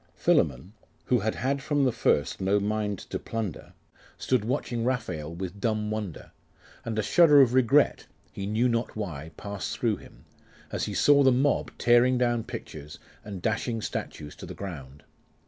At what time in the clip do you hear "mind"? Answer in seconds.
2.59-2.97